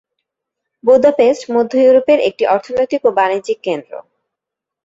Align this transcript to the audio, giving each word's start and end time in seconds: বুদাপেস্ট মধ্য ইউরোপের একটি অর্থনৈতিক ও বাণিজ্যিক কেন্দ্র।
বুদাপেস্ট 0.83 1.43
মধ্য 1.55 1.71
ইউরোপের 1.77 2.19
একটি 2.19 2.43
অর্থনৈতিক 2.47 3.01
ও 3.05 3.09
বাণিজ্যিক 3.11 3.59
কেন্দ্র। 3.63 3.91